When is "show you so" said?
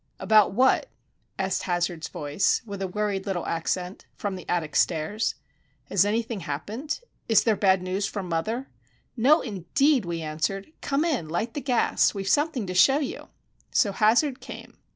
12.73-13.91